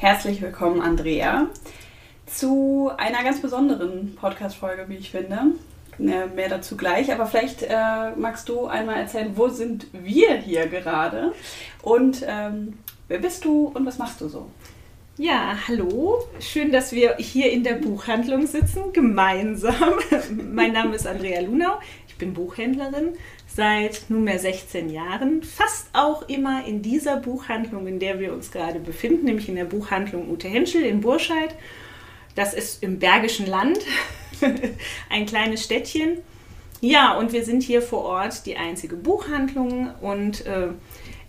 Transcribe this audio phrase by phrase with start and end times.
[0.00, 1.48] Herzlich willkommen, Andrea,
[2.24, 5.38] zu einer ganz besonderen Podcast-Folge, wie ich finde.
[5.98, 11.34] Mehr dazu gleich, aber vielleicht äh, magst du einmal erzählen, wo sind wir hier gerade
[11.82, 14.46] und ähm, wer bist du und was machst du so?
[15.18, 16.20] Ja, hallo.
[16.38, 19.74] Schön, dass wir hier in der Buchhandlung sitzen, gemeinsam.
[20.50, 21.78] mein Name ist Andrea Lunau.
[22.08, 23.18] Ich bin Buchhändlerin
[23.54, 25.42] seit nunmehr 16 Jahren.
[25.42, 29.64] Fast auch immer in dieser Buchhandlung, in der wir uns gerade befinden, nämlich in der
[29.64, 31.54] Buchhandlung Ute Henschel in Burscheid.
[32.34, 33.80] Das ist im Bergischen Land,
[35.10, 36.18] ein kleines Städtchen.
[36.80, 40.68] Ja, und wir sind hier vor Ort die einzige Buchhandlung und äh,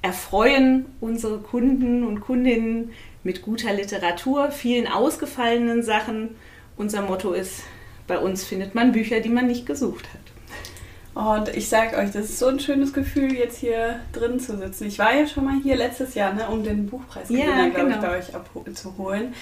[0.01, 2.91] erfreuen unsere Kunden und Kundinnen
[3.23, 6.35] mit guter Literatur, vielen ausgefallenen Sachen.
[6.77, 7.63] Unser Motto ist,
[8.07, 10.20] bei uns findet man Bücher, die man nicht gesucht hat.
[11.13, 14.87] Und ich sag euch, das ist so ein schönes Gefühl, jetzt hier drin zu sitzen.
[14.87, 17.97] Ich war ja schon mal hier letztes Jahr, ne, um den Buchpreis ja, glaube ich,
[17.97, 19.33] bei euch abzuholen.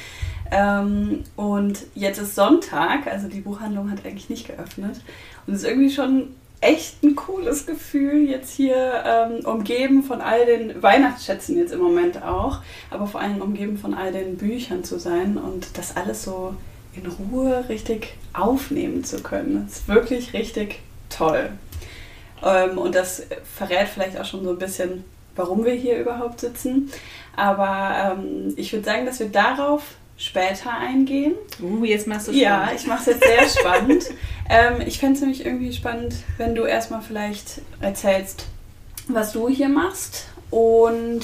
[0.51, 4.99] Ähm, und jetzt ist Sonntag, also die Buchhandlung hat eigentlich nicht geöffnet.
[5.45, 6.29] Und es ist irgendwie schon
[6.61, 12.23] echt ein cooles Gefühl, jetzt hier ähm, umgeben von all den Weihnachtsschätzen jetzt im Moment
[12.23, 16.55] auch, aber vor allem umgeben von all den Büchern zu sein und das alles so
[16.95, 19.65] in Ruhe richtig aufnehmen zu können.
[19.67, 20.79] Das ist wirklich richtig
[21.09, 21.51] toll.
[22.43, 23.23] Ähm, und das
[23.55, 25.03] verrät vielleicht auch schon so ein bisschen,
[25.35, 26.91] warum wir hier überhaupt sitzen.
[27.35, 29.83] Aber ähm, ich würde sagen, dass wir darauf
[30.17, 31.33] später eingehen.
[31.61, 32.43] Uh, jetzt machst du spannend.
[32.43, 34.05] Ja, ich mache es jetzt sehr spannend.
[34.51, 38.47] Ähm, ich fände es nämlich irgendwie spannend, wenn du erstmal vielleicht erzählst,
[39.07, 41.21] was du hier machst und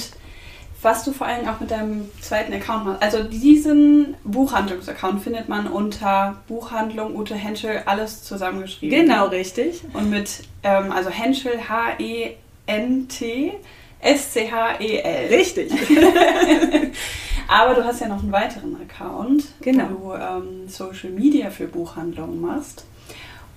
[0.86, 3.02] was du vor allem auch mit deinem zweiten Account machst.
[3.02, 9.08] Also diesen Buchhandlungsaccount findet man unter Buchhandlung Ute Henschel, alles zusammengeschrieben.
[9.08, 9.82] Genau, richtig.
[9.94, 13.54] Und mit, ähm, also Henschel, H-E-N-T,
[14.00, 15.34] S-C-H-E-L.
[15.34, 15.72] Richtig.
[17.48, 19.86] Aber du hast ja noch einen weiteren Account, genau.
[19.90, 22.86] wo du ähm, Social Media für Buchhandlungen machst.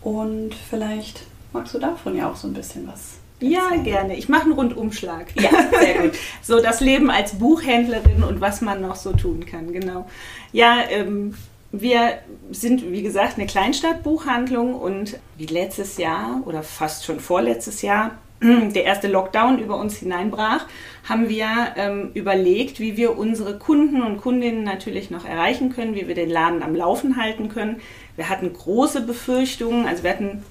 [0.01, 4.17] Und vielleicht magst du davon ja auch so ein bisschen was ja, gerne.
[4.17, 5.27] Ich mache einen Rundumschlag.
[5.35, 6.13] Ja, sehr gut.
[6.43, 10.07] so das Leben als Buchhändlerin und was man noch so tun kann, genau.
[10.53, 11.35] Ja, ähm,
[11.71, 12.19] wir
[12.51, 18.13] sind, wie gesagt, eine Kleinstadtbuchhandlung und wie letztes Jahr oder fast schon vorletztes Jahr
[18.43, 20.65] der erste Lockdown über uns hineinbrach,
[21.09, 26.09] haben wir ähm, überlegt, wie wir unsere Kunden und Kundinnen natürlich noch erreichen können, wie
[26.09, 27.81] wir den Laden am Laufen halten können.
[28.17, 30.45] Wir hatten große Befürchtungen, also wir hatten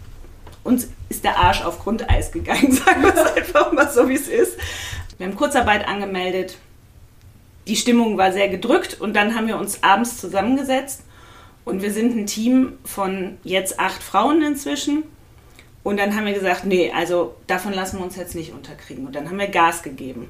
[0.68, 4.28] uns ist der Arsch auf Grundeis gegangen, sagen wir es einfach mal so, wie es
[4.28, 4.58] ist.
[5.18, 6.58] Wir haben Kurzarbeit angemeldet.
[7.68, 11.02] Die Stimmung war sehr gedrückt und dann haben wir uns abends zusammengesetzt
[11.66, 15.04] und wir sind ein Team von jetzt acht Frauen inzwischen.
[15.84, 19.06] Und dann haben wir gesagt, nee, also davon lassen wir uns jetzt nicht unterkriegen.
[19.06, 20.30] Und dann haben wir Gas gegeben.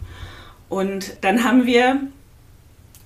[0.69, 2.01] Und dann haben wir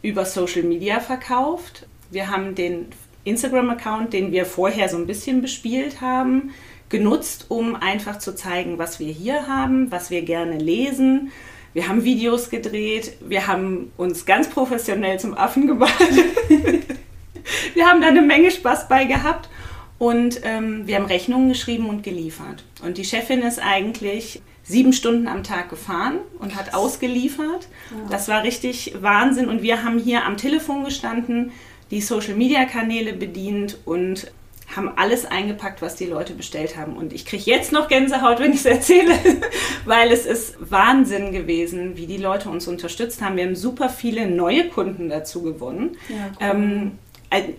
[0.02, 1.88] über Social Media verkauft.
[2.10, 2.88] Wir haben den
[3.24, 6.52] Instagram-Account, den wir vorher so ein bisschen bespielt haben,
[6.92, 11.32] genutzt, um einfach zu zeigen, was wir hier haben, was wir gerne lesen.
[11.74, 15.96] Wir haben Videos gedreht, wir haben uns ganz professionell zum Affen gemacht.
[17.74, 19.50] wir haben da eine Menge Spaß bei gehabt
[19.98, 22.64] und ähm, wir haben Rechnungen geschrieben und geliefert.
[22.84, 27.68] Und die Chefin ist eigentlich sieben Stunden am Tag gefahren und hat ausgeliefert.
[28.10, 29.48] Das war richtig Wahnsinn.
[29.48, 31.52] Und wir haben hier am Telefon gestanden,
[31.90, 34.32] die Social-Media-Kanäle bedient und
[34.76, 36.96] haben alles eingepackt, was die Leute bestellt haben.
[36.96, 39.14] Und ich kriege jetzt noch Gänsehaut, wenn ich es erzähle,
[39.86, 43.38] weil es ist Wahnsinn gewesen, wie die Leute uns unterstützt haben.
[43.38, 45.98] Wir haben super viele neue Kunden dazu gewonnen.
[46.10, 46.62] Ja, cool.
[46.62, 46.92] ähm,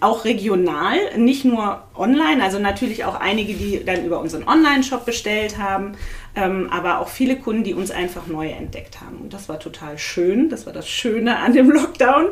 [0.00, 5.56] auch regional, nicht nur online, also natürlich auch einige, die dann über unseren Online-Shop bestellt
[5.56, 5.92] haben,
[6.36, 9.16] ähm, aber auch viele Kunden, die uns einfach neu entdeckt haben.
[9.16, 12.28] Und das war total schön, das war das Schöne an dem Lockdown.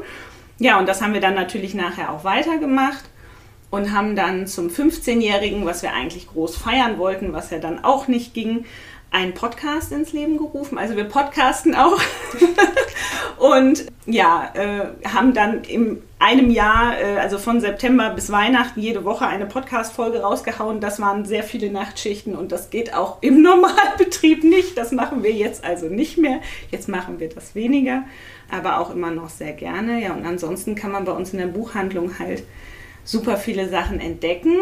[0.59, 3.10] Ja, und das haben wir dann natürlich nachher auch weitergemacht
[3.71, 8.09] und haben dann zum 15-Jährigen, was wir eigentlich groß feiern wollten, was ja dann auch
[8.09, 8.65] nicht ging,
[9.13, 10.79] einen Podcast ins Leben gerufen.
[10.79, 12.01] Also wir podcasten auch
[13.39, 19.05] und ja, äh, haben dann im einem Jahr, äh, also von September bis Weihnachten, jede
[19.05, 20.81] Woche eine Podcast-Folge rausgehauen.
[20.81, 24.77] Das waren sehr viele Nachtschichten und das geht auch im Normalbetrieb nicht.
[24.77, 26.41] Das machen wir jetzt also nicht mehr.
[26.71, 28.05] Jetzt machen wir das weniger,
[28.51, 30.01] aber auch immer noch sehr gerne.
[30.03, 32.45] Ja, und ansonsten kann man bei uns in der Buchhandlung halt
[33.05, 34.57] super viele Sachen entdecken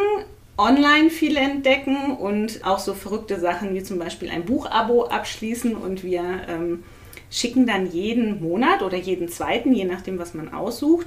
[0.58, 6.02] online viel entdecken und auch so verrückte Sachen wie zum Beispiel ein Buchabo abschließen und
[6.02, 6.82] wir ähm,
[7.30, 11.06] schicken dann jeden Monat oder jeden zweiten, je nachdem, was man aussucht,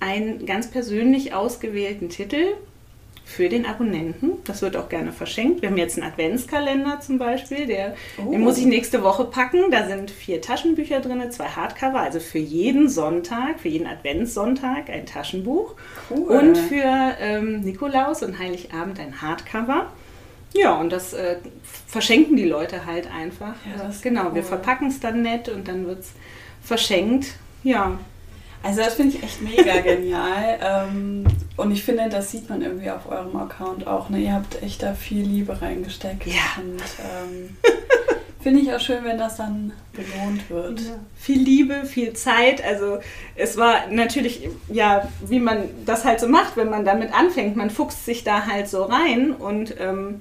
[0.00, 2.44] einen ganz persönlich ausgewählten Titel
[3.30, 4.32] für den Abonnenten.
[4.44, 5.62] Das wird auch gerne verschenkt.
[5.62, 8.30] Wir haben jetzt einen Adventskalender zum Beispiel, der, oh.
[8.32, 9.70] den muss ich nächste Woche packen.
[9.70, 15.06] Da sind vier Taschenbücher drin, zwei Hardcover, also für jeden Sonntag, für jeden Adventssonntag ein
[15.06, 15.76] Taschenbuch.
[16.10, 16.38] Cool.
[16.38, 19.92] Und für ähm, Nikolaus und Heiligabend ein Hardcover.
[20.52, 21.36] Ja, und das äh,
[21.86, 23.54] verschenken die Leute halt einfach.
[23.64, 24.34] Ja, genau, cool.
[24.34, 26.12] wir verpacken es dann nett und dann wird es
[26.62, 27.34] verschenkt.
[27.62, 27.98] Ja,
[28.62, 30.58] also das finde ich echt mega genial.
[30.62, 31.24] Ähm,
[31.56, 34.08] und ich finde, das sieht man irgendwie auf eurem Account auch.
[34.10, 34.20] Ne?
[34.20, 36.26] Ihr habt echt da viel Liebe reingesteckt.
[36.26, 36.34] Ja.
[36.58, 37.56] Und ähm,
[38.40, 40.80] finde ich auch schön, wenn das dann belohnt wird.
[40.80, 40.98] Ja.
[41.16, 42.64] Viel Liebe, viel Zeit.
[42.64, 42.98] Also
[43.34, 47.56] es war natürlich, ja, wie man das halt so macht, wenn man damit anfängt.
[47.56, 50.20] Man fuchst sich da halt so rein und ähm,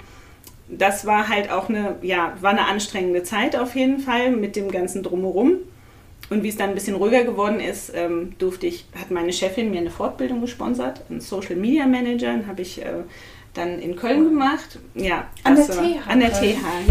[0.69, 4.71] das war halt auch eine, ja, war eine anstrengende Zeit auf jeden Fall mit dem
[4.71, 5.57] ganzen Drumherum.
[6.29, 9.71] Und wie es dann ein bisschen ruhiger geworden ist, ähm, durfte ich, hat meine Chefin
[9.71, 13.03] mir eine Fortbildung gesponsert, einen Social Media Manager, den habe ich äh,
[13.53, 14.77] dann in Köln gemacht.
[14.93, 16.07] Ja, an der TH.
[16.07, 16.41] An der TH,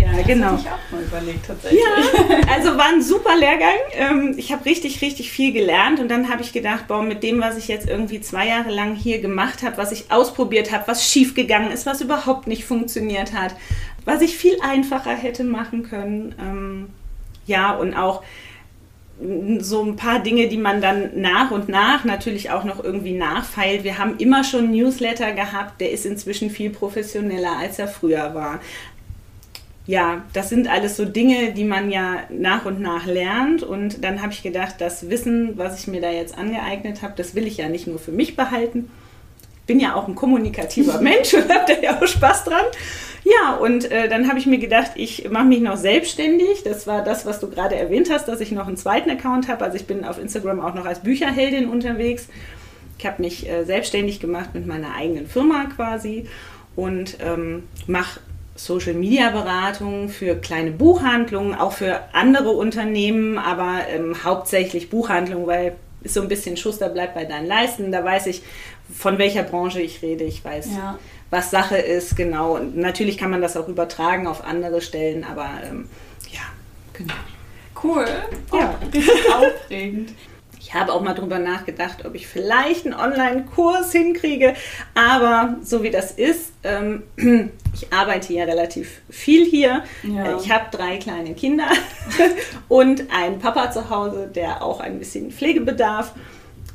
[0.00, 0.55] ja, das genau.
[0.56, 1.81] Ich auch mal überlegt tatsächlich.
[1.81, 3.76] Ja, also war ein super Lehrgang.
[3.93, 7.40] Ähm, ich habe richtig, richtig viel gelernt und dann habe ich gedacht, boah, mit dem,
[7.40, 11.08] was ich jetzt irgendwie zwei Jahre lang hier gemacht habe, was ich ausprobiert habe, was
[11.08, 13.55] schiefgegangen ist, was überhaupt nicht funktioniert hat,
[14.05, 16.35] was ich viel einfacher hätte machen können.
[16.40, 16.87] Ähm,
[17.46, 18.23] ja, und auch
[19.61, 23.82] so ein paar Dinge, die man dann nach und nach natürlich auch noch irgendwie nachfeilt.
[23.82, 28.35] Wir haben immer schon einen Newsletter gehabt, der ist inzwischen viel professioneller, als er früher
[28.35, 28.61] war.
[29.87, 33.62] Ja, das sind alles so Dinge, die man ja nach und nach lernt.
[33.62, 37.35] Und dann habe ich gedacht, das Wissen, was ich mir da jetzt angeeignet habe, das
[37.35, 38.91] will ich ja nicht nur für mich behalten.
[39.69, 42.65] Ich bin ja auch ein kommunikativer Mensch und habe da ja auch Spaß dran.
[43.23, 46.62] Ja, und äh, dann habe ich mir gedacht, ich mache mich noch selbstständig.
[46.65, 49.67] Das war das, was du gerade erwähnt hast, dass ich noch einen zweiten Account habe.
[49.67, 52.29] Also ich bin auf Instagram auch noch als Bücherheldin unterwegs.
[52.99, 56.26] Ich habe mich äh, selbstständig gemacht mit meiner eigenen Firma quasi
[56.75, 58.21] und ähm, mache
[58.56, 65.76] Social Media Beratung für kleine Buchhandlungen, auch für andere Unternehmen, aber ähm, hauptsächlich Buchhandlungen, weil
[66.03, 67.93] ist so ein bisschen Schuster bleibt bei deinen Leisten.
[67.93, 68.43] Da weiß ich,
[68.97, 70.25] von welcher Branche ich rede.
[70.25, 70.99] Ich weiß, ja
[71.31, 72.56] was Sache ist, genau.
[72.56, 75.89] Und natürlich kann man das auch übertragen auf andere Stellen, aber ähm,
[76.31, 76.41] ja,
[76.93, 77.15] genau.
[77.83, 78.06] Cool.
[78.53, 78.79] Ja.
[78.83, 80.11] Oh, aufregend.
[80.61, 84.55] Ich habe auch mal drüber nachgedacht, ob ich vielleicht einen Online-Kurs hinkriege,
[84.95, 87.05] aber so wie das ist, ähm,
[87.75, 89.85] ich arbeite ja relativ viel hier.
[90.03, 90.37] Ja.
[90.37, 91.69] Ich habe drei kleine Kinder
[92.69, 96.13] und einen Papa zu Hause, der auch ein bisschen Pflegebedarf.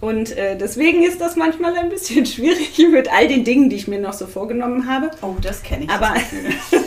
[0.04, 3.88] Und äh, deswegen ist das manchmal ein bisschen schwierig mit all den Dingen, die ich
[3.88, 5.12] mir noch so vorgenommen habe.
[5.22, 5.90] Oh, das kenne ich.
[5.90, 6.14] Aber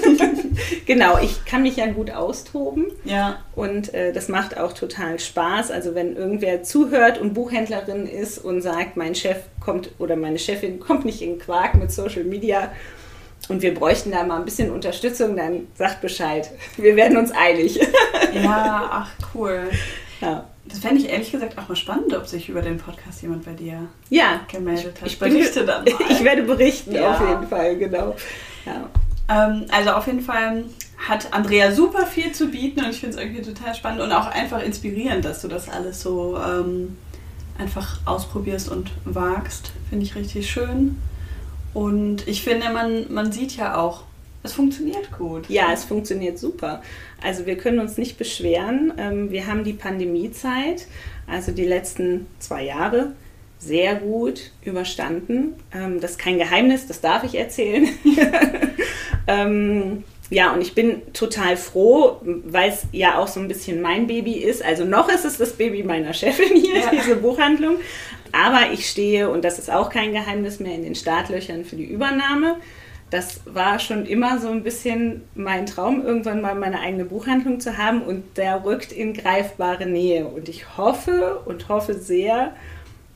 [0.87, 2.89] genau, ich kann mich ja gut austoben.
[3.05, 3.39] Ja.
[3.55, 5.71] Und äh, das macht auch total Spaß.
[5.71, 10.79] Also wenn irgendwer zuhört und Buchhändlerin ist und sagt, mein Chef kommt oder meine Chefin
[10.87, 12.71] kommt nicht in Quark mit Social Media
[13.49, 16.51] und wir bräuchten da mal ein bisschen Unterstützung, dann sagt Bescheid.
[16.77, 17.81] Wir werden uns einig.
[18.35, 19.71] ja, ach cool.
[20.21, 20.45] Ja.
[20.65, 23.53] Das fände ich ehrlich gesagt auch mal spannend, ob sich über den Podcast jemand bei
[23.53, 25.07] dir ja, gemeldet hat.
[25.07, 25.93] Ich berichte dann mal.
[26.11, 27.13] Ich werde berichten, ja.
[27.13, 28.17] auf jeden Fall, genau.
[28.65, 28.89] Ja.
[29.29, 30.65] Ähm, also auf jeden Fall
[31.09, 34.27] hat Andrea super viel zu bieten und ich finde es irgendwie total spannend und auch
[34.27, 36.97] einfach inspirierend, dass du das alles so ähm,
[37.59, 39.73] einfach ausprobierst und wagst.
[39.89, 41.01] Finde ich richtig schön.
[41.75, 44.05] Und ich finde, man, man sieht ja auch,
[44.47, 45.49] es funktioniert gut.
[45.49, 46.83] Ja, es funktioniert super.
[47.23, 48.93] Also wir können uns nicht beschweren.
[48.99, 50.87] Ähm, wir haben die Pandemiezeit,
[51.27, 53.13] also die letzten zwei Jahre,
[53.59, 55.55] sehr gut überstanden.
[55.75, 57.89] Ähm, das ist kein Geheimnis, das darf ich erzählen.
[59.27, 64.07] Ähm, ja, und ich bin total froh, weil es ja auch so ein bisschen mein
[64.07, 64.65] Baby ist.
[64.65, 66.91] Also noch ist es das Baby meiner Chefin hier, ja.
[66.91, 67.77] diese Buchhandlung.
[68.33, 71.85] Aber ich stehe, und das ist auch kein Geheimnis mehr, in den Startlöchern für die
[71.85, 72.57] Übernahme
[73.11, 77.79] das war schon immer so ein bisschen mein Traum, irgendwann mal meine eigene Buchhandlung zu
[77.79, 80.27] haben und der rückt in greifbare Nähe.
[80.27, 82.53] Und ich hoffe und hoffe sehr,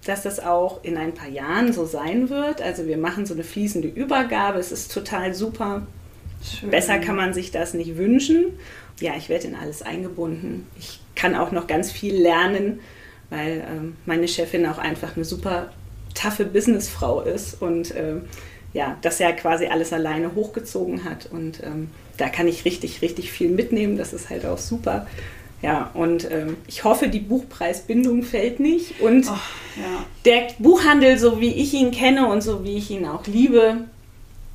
[0.07, 2.63] dass das auch in ein paar Jahren so sein wird.
[2.63, 4.59] Also wir machen so eine fließende Übergabe.
[4.59, 5.83] Es ist total super.
[6.43, 6.71] Schön.
[6.71, 8.47] Besser kann man sich das nicht wünschen.
[9.01, 10.67] Ja, ich werde in alles eingebunden.
[10.79, 12.81] Ich kann auch noch ganz viel lernen,
[13.29, 15.73] weil ähm, meine Chefin auch einfach eine super
[16.15, 18.17] taffe Businessfrau ist und äh,
[18.73, 21.27] ja, das ja quasi alles alleine hochgezogen hat.
[21.31, 23.97] Und ähm, da kann ich richtig, richtig viel mitnehmen.
[23.97, 25.07] Das ist halt auch super.
[25.62, 29.00] Ja, und ähm, ich hoffe, die Buchpreisbindung fällt nicht.
[29.00, 29.33] Und oh,
[29.77, 30.05] ja.
[30.25, 33.85] der Buchhandel, so wie ich ihn kenne und so wie ich ihn auch liebe,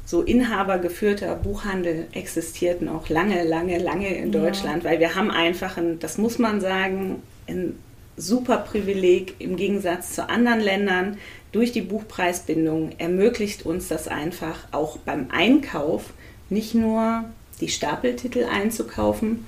[0.05, 4.89] so inhabergeführter Buchhandel existiert noch lange, lange, lange in Deutschland, ja.
[4.89, 7.77] weil wir haben einfach, ein, das muss man sagen, ein
[8.17, 11.17] super Privileg im Gegensatz zu anderen Ländern.
[11.55, 16.11] Durch die Buchpreisbindung ermöglicht uns das einfach auch beim Einkauf
[16.49, 17.23] nicht nur
[17.61, 19.45] die Stapeltitel einzukaufen,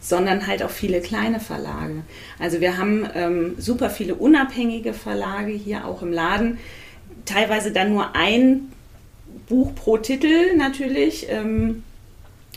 [0.00, 2.04] sondern halt auch viele kleine Verlage.
[2.38, 6.58] Also wir haben ähm, super viele unabhängige Verlage hier auch im Laden,
[7.24, 8.70] teilweise dann nur ein
[9.48, 11.26] Buch pro Titel natürlich.
[11.30, 11.82] Ähm,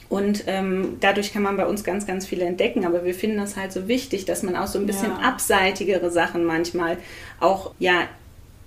[0.08, 2.86] und ähm, dadurch kann man bei uns ganz, ganz viel entdecken.
[2.86, 5.28] Aber wir finden das halt so wichtig, dass man auch so ein bisschen ja.
[5.28, 6.98] abseitigere Sachen manchmal
[7.40, 8.08] auch ja,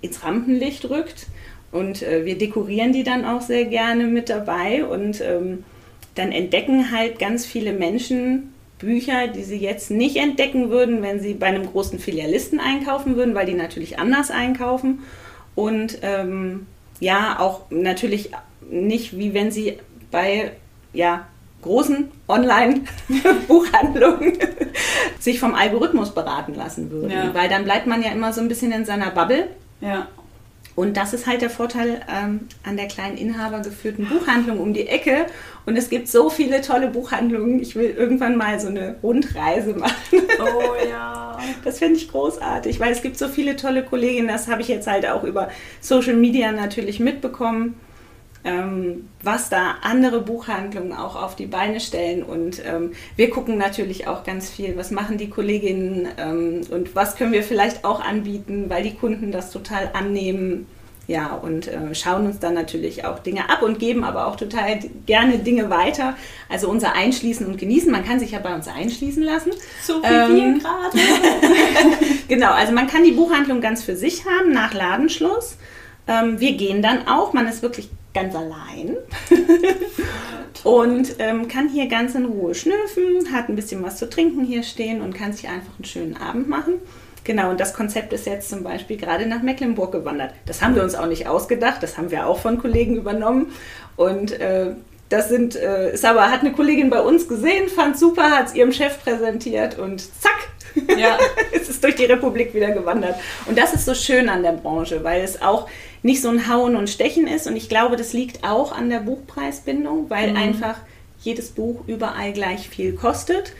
[0.01, 1.27] ins Rampenlicht rückt.
[1.71, 4.85] Und äh, wir dekorieren die dann auch sehr gerne mit dabei.
[4.85, 5.63] Und ähm,
[6.15, 11.33] dann entdecken halt ganz viele Menschen Bücher, die sie jetzt nicht entdecken würden, wenn sie
[11.33, 14.99] bei einem großen Filialisten einkaufen würden, weil die natürlich anders einkaufen.
[15.55, 16.67] Und ähm,
[16.99, 18.31] ja, auch natürlich
[18.69, 19.77] nicht wie wenn sie
[20.11, 20.51] bei
[20.93, 21.25] ja,
[21.61, 24.33] großen Online-Buchhandlungen
[25.19, 27.11] sich vom Algorithmus beraten lassen würden.
[27.11, 27.33] Ja.
[27.33, 29.47] Weil dann bleibt man ja immer so ein bisschen in seiner Bubble.
[29.81, 30.07] Ja.
[30.75, 35.25] Und das ist halt der Vorteil ähm, an der kleinen inhabergeführten Buchhandlung um die Ecke.
[35.65, 37.59] Und es gibt so viele tolle Buchhandlungen.
[37.59, 40.21] Ich will irgendwann mal so eine Rundreise machen.
[40.39, 41.39] Oh ja.
[41.63, 44.27] Das finde ich großartig, weil es gibt so viele tolle Kolleginnen.
[44.27, 45.49] Das habe ich jetzt halt auch über
[45.81, 47.75] Social Media natürlich mitbekommen
[48.47, 52.23] ähm, was da andere Buchhandlungen auch auf die Beine stellen.
[52.23, 57.17] Und ähm, wir gucken natürlich auch ganz viel, was machen die Kolleginnen ähm, und was
[57.17, 60.65] können wir vielleicht auch anbieten, weil die Kunden das total annehmen.
[61.07, 64.79] Ja, und äh, schauen uns dann natürlich auch Dinge ab und geben aber auch total
[65.05, 66.15] gerne Dinge weiter.
[66.49, 67.89] Also unser Einschließen und Genießen.
[67.89, 69.51] Man kann sich ja bei uns einschließen lassen.
[69.83, 72.05] So wie ähm, wir gerade.
[72.27, 75.57] genau, also man kann die Buchhandlung ganz für sich haben nach Ladenschluss.
[76.07, 77.89] Ähm, wir gehen dann auch, man ist wirklich
[78.21, 78.97] ganz allein
[80.63, 84.63] und ähm, kann hier ganz in Ruhe schnüffeln, hat ein bisschen was zu trinken hier
[84.63, 86.75] stehen und kann sich einfach einen schönen Abend machen.
[87.23, 90.33] Genau, und das Konzept ist jetzt zum Beispiel gerade nach Mecklenburg gewandert.
[90.45, 93.51] Das haben wir uns auch nicht ausgedacht, das haben wir auch von Kollegen übernommen.
[93.97, 94.67] Und äh,
[95.09, 98.55] das sind, äh, ist aber, hat eine Kollegin bei uns gesehen, fand super, hat es
[98.55, 100.47] ihrem Chef präsentiert und zack,
[100.97, 101.17] ja.
[101.53, 103.15] es ist durch die Republik wieder gewandert.
[103.45, 105.67] Und das ist so schön an der Branche, weil es auch
[106.03, 107.47] nicht so ein Hauen und Stechen ist.
[107.47, 110.37] Und ich glaube, das liegt auch an der Buchpreisbindung, weil mhm.
[110.37, 110.77] einfach
[111.21, 113.53] jedes Buch überall gleich viel kostet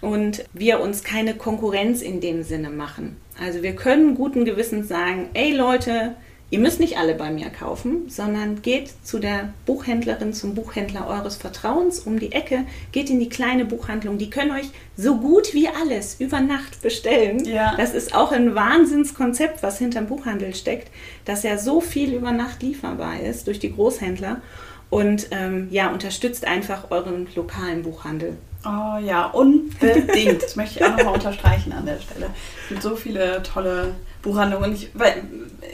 [0.00, 3.16] und wir uns keine Konkurrenz in dem Sinne machen.
[3.38, 6.14] Also wir können guten Gewissens sagen, ey Leute,
[6.52, 11.36] Ihr müsst nicht alle bei mir kaufen, sondern geht zu der Buchhändlerin, zum Buchhändler eures
[11.36, 14.18] Vertrauens um die Ecke, geht in die kleine Buchhandlung.
[14.18, 17.44] Die können euch so gut wie alles über Nacht bestellen.
[17.44, 17.76] Ja.
[17.76, 20.90] Das ist auch ein Wahnsinnskonzept, was hinterm Buchhandel steckt,
[21.24, 24.42] dass ja so viel über Nacht lieferbar ist durch die Großhändler.
[24.90, 28.36] Und ähm, ja, unterstützt einfach euren lokalen Buchhandel.
[28.64, 30.42] Oh ja, unbedingt.
[30.42, 32.26] Das möchte ich auch nochmal unterstreichen an der Stelle.
[32.62, 34.74] Es gibt so viele tolle Buchhandlungen.
[34.74, 35.22] Ich, weil,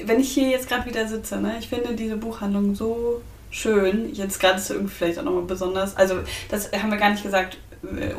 [0.04, 4.14] wenn ich hier jetzt gerade wieder sitze, ne, ich finde diese Buchhandlung so schön.
[4.14, 5.96] Jetzt gerade ist irgendwie vielleicht auch nochmal besonders.
[5.96, 6.16] Also,
[6.48, 7.58] das haben wir gar nicht gesagt.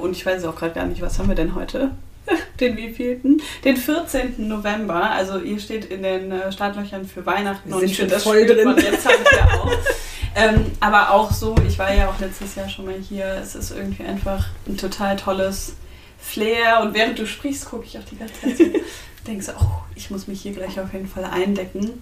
[0.02, 1.92] Und ich weiß auch gerade gar nicht, was haben wir denn heute?
[2.60, 3.42] Den wievielten?
[3.64, 4.48] Den 14.
[4.48, 5.12] November.
[5.12, 7.70] Also ihr steht in den äh, Startlöchern für Weihnachten.
[7.70, 8.66] Wir sind schon das voll drin.
[8.66, 9.72] Man jetzt halt ja auch.
[10.38, 13.25] ähm, aber auch so, ich war ja auch letztes Jahr schon mal hier.
[13.41, 15.74] Es ist irgendwie einfach ein total tolles
[16.20, 16.82] Flair.
[16.82, 18.65] Und während du sprichst, gucke ich auch die ganze Zeit so
[19.27, 22.01] denkst, oh, ich muss mich hier gleich auf jeden Fall eindecken.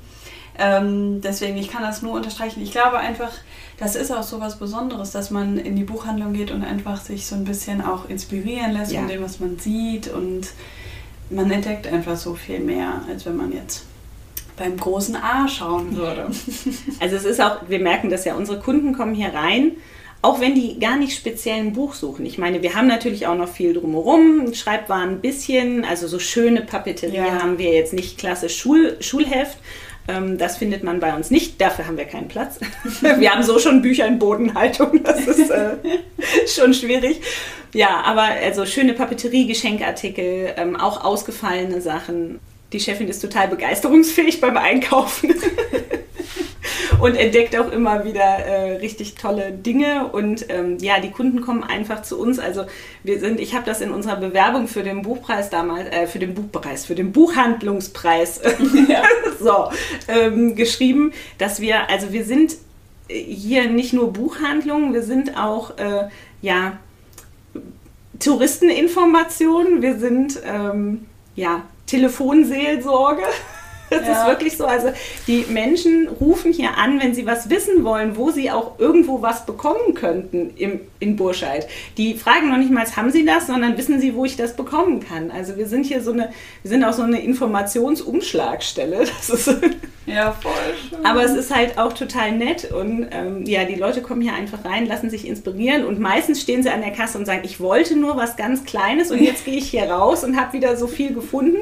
[0.58, 2.62] Ähm, deswegen, ich kann das nur unterstreichen.
[2.62, 3.32] Ich glaube einfach,
[3.78, 7.26] das ist auch so was Besonderes, dass man in die Buchhandlung geht und einfach sich
[7.28, 9.00] so ein bisschen auch inspirieren lässt ja.
[9.00, 10.10] von dem, was man sieht.
[10.10, 10.50] Und
[11.30, 13.86] man entdeckt einfach so viel mehr, als wenn man jetzt
[14.58, 16.30] beim großen A schauen würde.
[17.00, 19.74] Also es ist auch, wir merken das ja, unsere Kunden kommen hier rein
[20.26, 22.26] auch wenn die gar nicht speziell ein Buch suchen.
[22.26, 26.62] Ich meine, wir haben natürlich auch noch viel drumherum, Schreibwaren ein bisschen, also so schöne
[26.62, 27.44] Papeterie ja.
[27.44, 29.60] haben wir jetzt nicht klassisch Schul Schulheft.
[30.08, 32.60] Ähm, das findet man bei uns nicht, dafür haben wir keinen Platz.
[33.02, 35.76] wir haben so schon Bücher in Bodenhaltung, das ist äh,
[36.48, 37.22] schon schwierig.
[37.74, 42.40] Ja, aber also schöne Papeterie, Geschenkartikel, ähm, auch ausgefallene Sachen.
[42.76, 45.34] Die Chefin ist total begeisterungsfähig beim Einkaufen.
[47.00, 50.10] und entdeckt auch immer wieder äh, richtig tolle Dinge.
[50.12, 52.38] Und ähm, ja, die Kunden kommen einfach zu uns.
[52.38, 52.66] Also
[53.02, 56.34] wir sind, ich habe das in unserer Bewerbung für den Buchpreis damals, äh, für den
[56.34, 58.42] Buchpreis, für den Buchhandlungspreis
[58.90, 59.04] ja.
[59.40, 59.70] so,
[60.10, 62.58] ähm, geschrieben, dass wir, also wir sind
[63.08, 66.10] hier nicht nur Buchhandlungen, wir sind auch äh,
[66.42, 66.78] ja,
[68.20, 71.06] Touristeninformationen, wir sind ähm,
[71.36, 73.24] ja, Telefonseelsorge.
[73.96, 74.22] Das ja.
[74.22, 74.66] ist wirklich so.
[74.66, 74.92] Also
[75.28, 79.46] die Menschen rufen hier an, wenn sie was wissen wollen, wo sie auch irgendwo was
[79.46, 81.68] bekommen könnten im, in Burscheid.
[81.98, 85.00] Die fragen noch nicht mal, haben sie das, sondern wissen sie, wo ich das bekommen
[85.00, 85.32] kann.
[85.32, 86.30] Also wir sind hier so eine,
[86.64, 89.06] wir sind auch so eine Informationsumschlagstelle.
[89.16, 89.60] Das ist
[90.06, 90.52] ja, voll
[90.90, 91.04] schön.
[91.04, 94.64] Aber es ist halt auch total nett und ähm, ja, die Leute kommen hier einfach
[94.64, 97.96] rein, lassen sich inspirieren und meistens stehen sie an der Kasse und sagen, ich wollte
[97.96, 101.14] nur was ganz Kleines und jetzt gehe ich hier raus und habe wieder so viel
[101.14, 101.58] gefunden.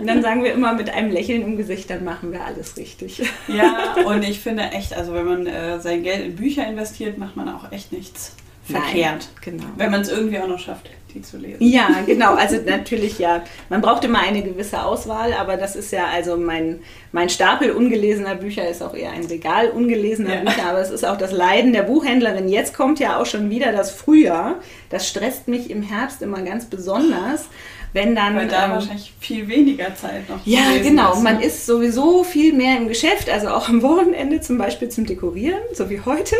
[0.00, 3.22] Und dann sagen wir immer mit einem Lächeln im Gesicht, dann machen wir alles richtig.
[3.48, 7.36] Ja, und ich finde echt, also wenn man äh, sein Geld in Bücher investiert, macht
[7.36, 9.28] man auch echt nichts verkehrt.
[9.44, 9.64] Nein, genau.
[9.76, 11.62] Wenn man es irgendwie auch noch schafft die zu lesen.
[11.62, 12.34] Ja, genau.
[12.34, 13.42] Also natürlich ja.
[13.68, 16.80] Man braucht immer eine gewisse Auswahl, aber das ist ja also mein,
[17.12, 20.40] mein Stapel ungelesener Bücher ist auch eher ein Regal ungelesener ja.
[20.40, 22.48] Bücher, aber es ist auch das Leiden der Buchhändlerin.
[22.48, 24.56] Jetzt kommt ja auch schon wieder das Frühjahr.
[24.90, 27.48] Das stresst mich im Herbst immer ganz besonders
[27.92, 28.36] wenn dann.
[28.36, 30.44] Weil da ähm, wahrscheinlich viel weniger Zeit noch.
[30.44, 31.14] Ja, genau.
[31.14, 31.44] Ist, man ne?
[31.44, 35.88] ist sowieso viel mehr im Geschäft, also auch am Wochenende zum Beispiel zum Dekorieren, so
[35.90, 36.36] wie heute.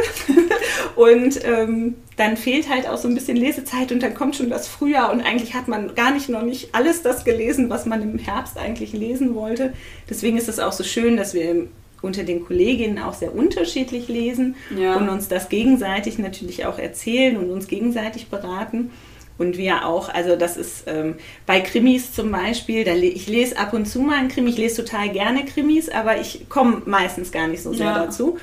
[0.96, 4.66] und ähm, dann fehlt halt auch so ein bisschen Lesezeit und dann kommt schon das
[4.66, 8.18] Frühjahr und eigentlich hat man gar nicht noch nicht alles das gelesen, was man im
[8.18, 9.72] Herbst eigentlich lesen wollte.
[10.10, 11.68] Deswegen ist es auch so schön, dass wir
[12.02, 14.96] unter den Kolleginnen auch sehr unterschiedlich lesen ja.
[14.96, 18.90] und uns das gegenseitig natürlich auch erzählen und uns gegenseitig beraten.
[19.36, 21.14] Und wir auch, also das ist ähm,
[21.46, 24.84] bei Krimis zum Beispiel, da, ich lese ab und zu mal einen Krimi, ich lese
[24.84, 28.04] total gerne Krimis, aber ich komme meistens gar nicht so sehr ja.
[28.04, 28.38] dazu,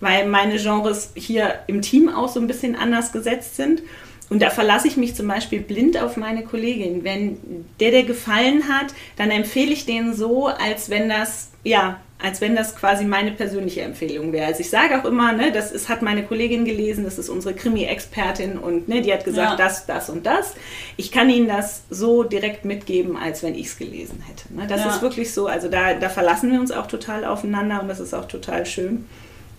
[0.00, 3.82] weil meine Genres hier im Team auch so ein bisschen anders gesetzt sind.
[4.30, 7.02] Und da verlasse ich mich zum Beispiel blind auf meine Kollegin.
[7.04, 7.38] Wenn
[7.80, 12.56] der, der gefallen hat, dann empfehle ich den so, als wenn das, ja, als wenn
[12.56, 14.46] das quasi meine persönliche Empfehlung wäre.
[14.46, 17.54] Also ich sage auch immer, ne, das ist, hat meine Kollegin gelesen, das ist unsere
[17.54, 19.64] Krimi-Expertin und ne, die hat gesagt, ja.
[19.64, 20.54] das, das und das.
[20.96, 24.52] Ich kann Ihnen das so direkt mitgeben, als wenn ich es gelesen hätte.
[24.52, 24.66] Ne?
[24.66, 24.90] Das ja.
[24.90, 28.14] ist wirklich so, also da, da verlassen wir uns auch total aufeinander und das ist
[28.14, 29.06] auch total schön.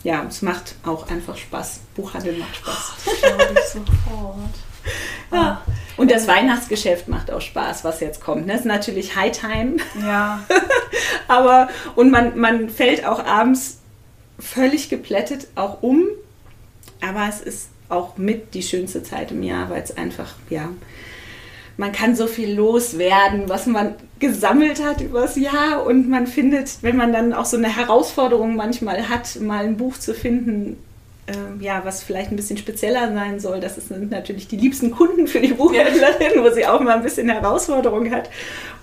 [0.03, 1.81] Ja, es macht auch einfach Spaß.
[1.95, 2.93] Buchhandel macht Spaß.
[3.05, 4.35] Das glaube ich sofort.
[5.31, 5.61] Ja.
[5.97, 8.49] Und das Weihnachtsgeschäft macht auch Spaß, was jetzt kommt.
[8.49, 9.77] Das ist natürlich High Time.
[10.01, 10.43] Ja.
[11.27, 13.79] Aber, und man, man fällt auch abends
[14.39, 16.05] völlig geplättet auch um.
[17.01, 20.69] Aber es ist auch mit die schönste Zeit im Jahr, weil es einfach, ja,
[21.79, 26.97] man kann so viel loswerden, was man gesammelt hat übers Jahr und man findet, wenn
[26.97, 30.75] man dann auch so eine Herausforderung manchmal hat, mal ein Buch zu finden,
[31.27, 33.61] äh, ja, was vielleicht ein bisschen spezieller sein soll.
[33.61, 37.29] Das sind natürlich die liebsten Kunden für die Buchhändlerin, wo sie auch mal ein bisschen
[37.29, 38.29] Herausforderung hat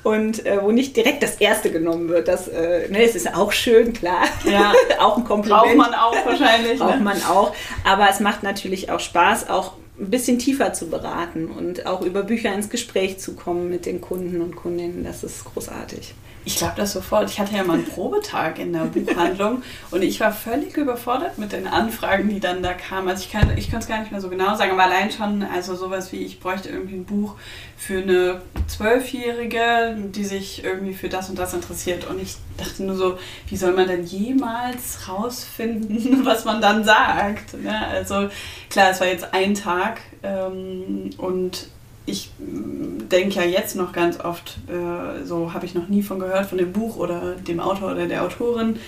[0.03, 2.29] und äh, wo nicht direkt das erste genommen wird.
[2.29, 4.23] Das, äh, ne, es ist auch schön, klar.
[4.51, 4.73] Ja.
[5.01, 5.65] auch ein Kompliment.
[5.65, 6.79] Braucht man auch wahrscheinlich.
[6.79, 7.05] Braucht ne?
[7.05, 7.55] man auch.
[7.85, 12.23] Aber es macht natürlich auch Spaß, auch ein bisschen tiefer zu beraten und auch über
[12.23, 15.05] Bücher ins Gespräch zu kommen mit den Kunden und Kundinnen.
[15.05, 16.15] Das ist großartig.
[16.47, 17.29] Ich glaube das sofort.
[17.29, 21.51] Ich hatte ja mal einen Probetag in der Buchhandlung und ich war völlig überfordert mit
[21.51, 23.09] den Anfragen, die dann da kamen.
[23.09, 25.75] Also ich kann ich es gar nicht mehr so genau sagen, aber allein schon, also
[25.75, 27.35] sowas wie ich bräuchte irgendwie ein Buch
[27.77, 32.09] für eine Zwölfjährige, die sich irgendwie für das und das interessiert.
[32.09, 37.61] Und ich dachte nur so, wie soll man denn jemals rausfinden, was man dann sagt?
[37.61, 37.89] Ne?
[37.89, 38.29] Also
[38.71, 41.67] klar, es war jetzt ein Tag ähm, und
[42.07, 46.19] ich mm, denke ja jetzt noch ganz oft, äh, so habe ich noch nie von
[46.19, 48.79] gehört, von dem Buch oder dem Autor oder der Autorin.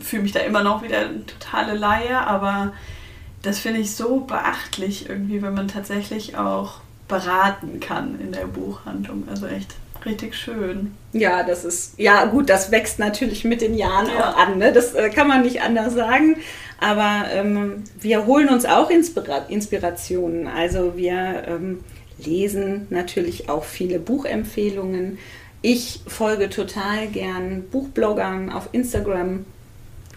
[0.00, 2.72] Fühle mich da immer noch wieder totale Laie, aber
[3.42, 9.24] das finde ich so beachtlich irgendwie, wenn man tatsächlich auch beraten kann in der Buchhandlung.
[9.28, 10.94] Also echt richtig schön.
[11.12, 14.30] Ja, das ist, ja gut, das wächst natürlich mit den Jahren ja.
[14.30, 14.58] auch an.
[14.58, 14.72] Ne?
[14.72, 16.36] Das äh, kann man nicht anders sagen.
[16.78, 20.46] Aber ähm, wir holen uns auch Inspira Inspirationen.
[20.46, 21.80] Also wir ähm,
[22.18, 25.18] lesen natürlich auch viele Buchempfehlungen.
[25.62, 29.44] Ich folge total gern Buchbloggern auf Instagram.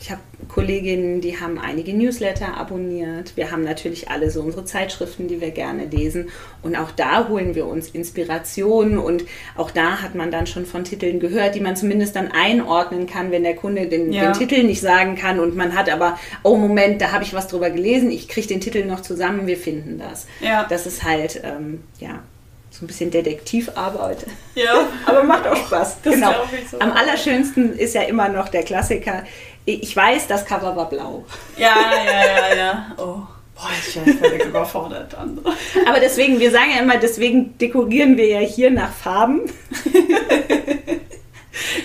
[0.02, 3.36] Ich habe Kolleginnen, die haben einige Newsletter abonniert.
[3.36, 6.30] Wir haben natürlich alle so unsere Zeitschriften, die wir gerne lesen.
[6.64, 8.98] Und auch da holen wir uns Inspirationen.
[8.98, 9.26] Und
[9.58, 13.32] auch da hat man dann schon von Titeln gehört, die man zumindest dann einordnen kann,
[13.32, 14.32] wenn der Kunde den, ja.
[14.32, 15.40] den Titel nicht sagen kann.
[15.40, 18.10] Und man hat aber, oh Moment, da habe ich was drüber gelesen.
[18.10, 19.48] Ich kriege den Titel noch zusammen.
[19.48, 20.28] Wir finden das.
[20.40, 20.66] Ja.
[20.70, 22.24] Das ist halt, ähm, ja,
[22.72, 24.26] so ein bisschen Detektivarbeit.
[24.56, 24.88] Ja.
[25.06, 26.02] Aber macht auch Spaß.
[26.04, 26.32] Das genau.
[26.32, 26.80] glaub ich so.
[26.80, 29.24] Am allerschönsten ist ja immer noch der Klassiker.
[29.66, 31.26] Ich weiß, das Cover war blau.
[31.58, 32.86] Ja, ja, ja, ja.
[32.98, 33.22] Oh.
[33.56, 35.40] Boah, ich bin völlig überfordert dann.
[35.86, 39.42] Aber deswegen, wir sagen ja immer, deswegen dekorieren wir ja hier nach Farben.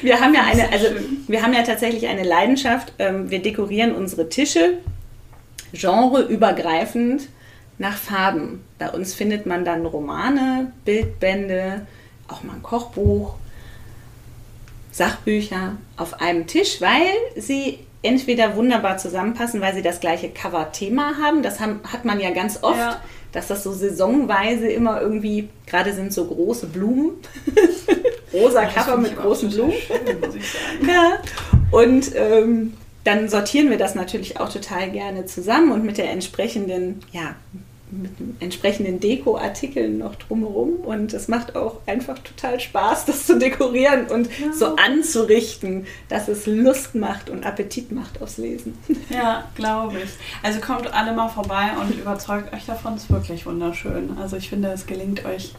[0.02, 0.86] Wir haben ja eine, also
[1.26, 2.92] wir haben ja tatsächlich eine Leidenschaft.
[2.98, 4.78] Ähm, Wir dekorieren unsere Tische
[5.72, 7.28] genreübergreifend
[7.78, 8.64] nach Farben.
[8.78, 11.86] Bei uns findet man dann Romane, Bildbände,
[12.28, 13.34] auch mal ein Kochbuch,
[14.94, 17.02] Sachbücher auf einem Tisch, weil
[17.36, 21.42] sie entweder wunderbar zusammenpassen, weil sie das gleiche Cover-Thema haben.
[21.42, 23.00] Das haben, hat man ja ganz oft, Ja.
[23.32, 27.12] dass das so saisonweise immer irgendwie, gerade sind so große Blumen,
[28.32, 29.72] rosa Das Cover mit großen Blumen.
[29.72, 30.88] Schön, muss ich sagen.
[30.88, 31.18] Ja.
[31.76, 37.00] Und ähm, dann sortieren wir das natürlich auch total gerne zusammen und mit der entsprechenden,
[37.12, 37.34] ja,
[38.02, 40.76] mit entsprechenden Deko-Artikeln noch drumherum.
[40.84, 44.52] Und es macht auch einfach total Spaß, das zu dekorieren und Ja.
[44.52, 48.76] so anzurichten, dass es Lust macht und Appetit macht aufs Lesen.
[49.10, 50.10] Ja, glaube ich.
[50.42, 52.94] Also kommt alle mal vorbei und überzeugt euch davon.
[52.94, 54.16] Es ist wirklich wunderschön.
[54.20, 55.52] Also ich finde, es gelingt euch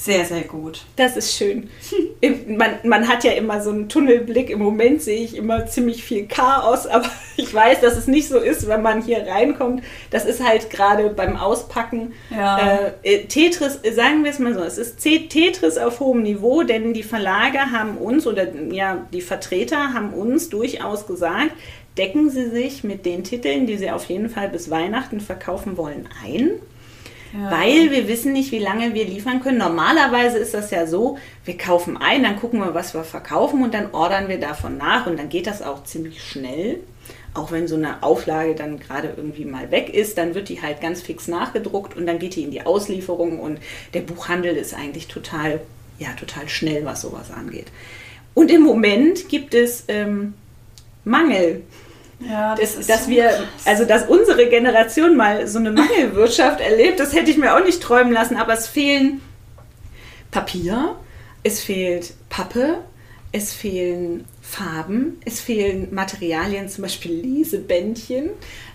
[0.00, 0.84] sehr, sehr gut.
[0.94, 1.68] Das ist schön.
[2.46, 4.48] Man, man hat ja immer so einen Tunnelblick.
[4.48, 8.38] Im Moment sehe ich immer ziemlich viel Chaos, aber ich weiß, dass es nicht so
[8.38, 9.82] ist, wenn man hier reinkommt.
[10.10, 12.12] Das ist halt gerade beim Auspacken.
[12.30, 12.90] Ja.
[13.02, 16.94] Äh, Tetris, äh, sagen wir es mal so, es ist Tetris auf hohem Niveau, denn
[16.94, 21.52] die Verlage haben uns oder ja, die Vertreter haben uns durchaus gesagt,
[21.96, 26.08] decken Sie sich mit den Titeln, die Sie auf jeden Fall bis Weihnachten verkaufen wollen,
[26.24, 26.52] ein.
[27.32, 27.50] Ja.
[27.50, 29.58] Weil wir wissen nicht, wie lange wir liefern können.
[29.58, 33.74] Normalerweise ist das ja so, wir kaufen ein, dann gucken wir, was wir verkaufen und
[33.74, 36.80] dann ordern wir davon nach und dann geht das auch ziemlich schnell.
[37.34, 40.80] Auch wenn so eine Auflage dann gerade irgendwie mal weg ist, dann wird die halt
[40.80, 43.60] ganz fix nachgedruckt und dann geht die in die Auslieferung und
[43.94, 45.60] der Buchhandel ist eigentlich total,
[45.98, 47.66] ja, total schnell, was sowas angeht.
[48.34, 50.34] Und im Moment gibt es ähm,
[51.04, 51.62] Mangel
[52.20, 53.46] ja, das, ist dass so wir, krass.
[53.64, 57.82] also dass unsere Generation mal so eine Mangelwirtschaft erlebt, das hätte ich mir auch nicht
[57.82, 59.20] träumen lassen, aber es fehlen
[60.30, 60.96] Papier,
[61.42, 62.78] es fehlt Pappe,
[63.32, 68.30] es fehlen Farben, es fehlen Materialien, zum Beispiel Lesebändchen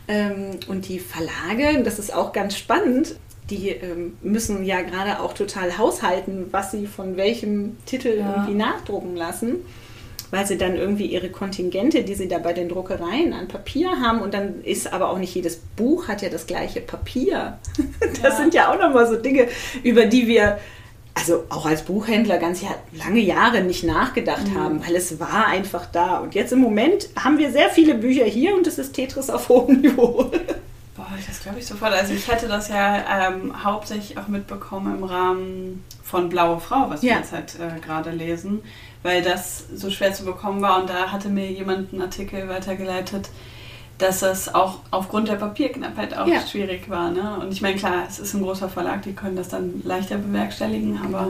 [0.08, 3.16] ähm, und die Verlage, das ist auch ganz spannend.
[3.50, 8.36] Die ähm, müssen ja gerade auch total haushalten, was sie von welchem Titel Ja.
[8.36, 9.58] irgendwie nachdrucken lassen
[10.34, 14.20] weil sie dann irgendwie ihre Kontingente, die sie da bei den Druckereien an Papier haben
[14.22, 17.60] und dann ist aber auch nicht jedes Buch hat ja das gleiche Papier.
[18.22, 18.32] Das Ja.
[18.38, 19.48] sind ja auch nochmal so Dinge,
[19.84, 20.58] über die wir
[21.16, 24.56] also auch als Buchhändler ganz ja, lange Jahre nicht nachgedacht Mhm.
[24.60, 26.18] haben, weil es war einfach da.
[26.18, 29.48] Und jetzt im Moment haben wir sehr viele Bücher hier und es ist Tetris auf
[29.50, 30.32] hohem Niveau.
[31.28, 31.94] Das glaube ich sofort.
[31.94, 37.02] Also ich hätte das ja ähm, hauptsächlich auch mitbekommen im Rahmen von Blaue Frau, was
[37.02, 37.18] wir Ja.
[37.18, 38.62] jetzt halt äh, gerade lesen,
[39.04, 43.30] weil das so schwer zu bekommen war und da hatte mir jemand einen Artikel weitergeleitet,
[43.98, 46.42] dass es auch aufgrund der Papierknappheit auch Ja.
[46.42, 47.12] schwierig war.
[47.12, 47.38] Ne?
[47.40, 51.00] Und ich meine, klar, es ist ein großer Verlag, die können das dann leichter bewerkstelligen,
[51.06, 51.30] aber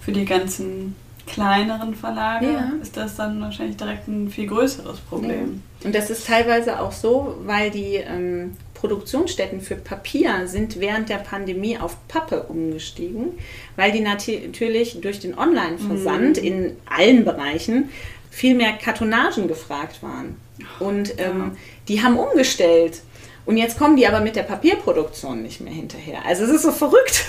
[0.00, 0.94] für die ganzen
[1.26, 2.70] kleineren Verlage Ja.
[2.80, 5.62] ist das dann wahrscheinlich direkt ein viel größeres Problem.
[5.84, 11.16] Und das ist teilweise auch so, weil die ähm, Produktionsstätten für Papier sind während der
[11.16, 13.38] Pandemie auf Pappe umgestiegen,
[13.76, 16.44] weil die natürlich durch den Online-Versand Mhm.
[16.44, 17.90] in allen Bereichen
[18.30, 20.36] viel mehr Kartonagen gefragt waren.
[20.78, 21.56] Und ähm,
[21.88, 23.00] die haben umgestellt.
[23.46, 26.24] Und jetzt kommen die aber mit der Papierproduktion nicht mehr hinterher.
[26.26, 27.24] Also es ist so verrückt.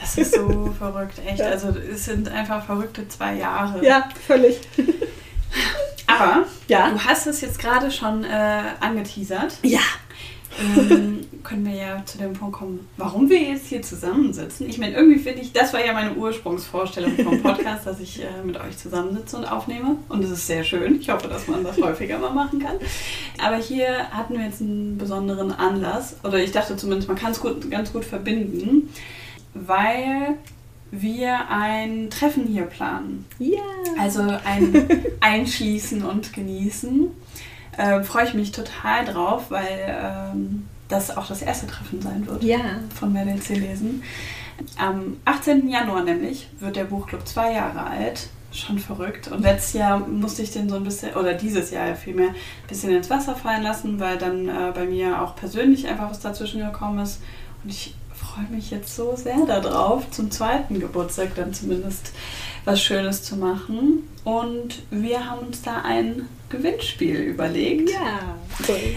[0.00, 1.38] Das ist so verrückt, echt.
[1.38, 1.46] Ja.
[1.46, 3.82] Also es sind einfach verrückte zwei Jahre.
[3.84, 4.58] Ja, völlig.
[6.06, 6.90] Aber Ja.
[6.90, 9.54] du hast es jetzt gerade schon äh, angeteasert.
[9.62, 9.80] Ja.
[10.60, 14.68] Ähm, können wir ja zu dem Punkt kommen, warum wir jetzt hier zusammensitzen.
[14.68, 18.42] Ich meine, irgendwie finde ich, das war ja meine Ursprungsvorstellung vom Podcast, dass ich äh,
[18.44, 19.96] mit euch zusammensitze und aufnehme.
[20.08, 21.00] Und es ist sehr schön.
[21.00, 22.76] Ich hoffe, dass man das häufiger mal machen kann.
[23.44, 26.16] Aber hier hatten wir jetzt einen besonderen Anlass.
[26.24, 28.88] Oder ich dachte zumindest, man kann es gut, ganz gut verbinden,
[29.52, 30.38] weil
[30.90, 33.26] wir ein Treffen hier planen.
[33.38, 33.60] Ja.
[34.00, 34.88] Also ein
[35.20, 37.10] Einschließen und Genießen.
[37.78, 39.98] Ähm, Freue ich mich total drauf, weil
[40.32, 42.58] ähm, das auch das erste Treffen sein wird Ja.
[42.94, 44.02] von Mädels hier lesen.
[44.78, 45.68] Am 18.
[45.68, 48.28] Januar nämlich wird der Buchclub zwei Jahre alt.
[48.52, 49.26] Schon verrückt.
[49.32, 52.34] Und letztes Jahr musste ich den so ein bisschen, oder dieses Jahr ja vielmehr, ein
[52.68, 56.60] bisschen ins Wasser fallen lassen, weil dann äh, bei mir auch persönlich einfach was dazwischen
[56.60, 57.20] gekommen ist.
[57.64, 62.12] Und ich freue mich jetzt so sehr darauf, zum zweiten Geburtstag dann zumindest
[62.64, 64.04] was Schönes zu machen.
[64.22, 67.90] Und wir haben uns da ein Gewinnspiel überlegt.
[67.90, 68.36] Ja.
[68.66, 68.96] Toll.